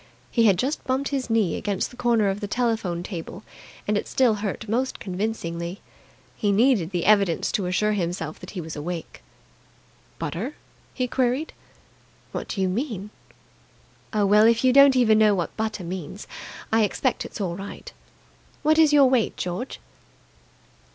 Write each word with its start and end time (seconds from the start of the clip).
He 0.31 0.45
had 0.47 0.57
just 0.57 0.83
bumped 0.85 1.09
his 1.09 1.29
knee 1.29 1.55
against 1.55 1.91
the 1.91 1.95
corner 1.95 2.29
of 2.29 2.39
the 2.39 2.47
telephone 2.47 3.03
table, 3.03 3.43
and 3.87 3.95
it 3.95 4.07
still 4.07 4.33
hurt 4.41 4.67
most 4.67 4.99
convincingly. 4.99 5.79
He 6.35 6.51
needed 6.51 6.89
the 6.89 7.05
evidence 7.05 7.51
to 7.51 7.67
assure 7.67 7.91
himself 7.91 8.39
that 8.39 8.49
he 8.49 8.61
was 8.61 8.75
awake. 8.75 9.21
"Butter?" 10.17 10.55
he 10.95 11.07
queried. 11.07 11.53
"What 12.31 12.47
do 12.47 12.61
you 12.61 12.67
mean?" 12.67 13.11
"Oh, 14.11 14.25
well, 14.25 14.47
if 14.47 14.63
you 14.63 14.73
don't 14.73 14.95
even 14.95 15.19
know 15.19 15.35
what 15.35 15.55
butter 15.55 15.83
means, 15.83 16.25
I 16.73 16.81
expect 16.83 17.23
it's 17.23 17.39
all 17.39 17.55
right. 17.55 17.93
What 18.63 18.79
is 18.79 18.91
your 18.91 19.05
weight, 19.07 19.37
George?" 19.37 19.79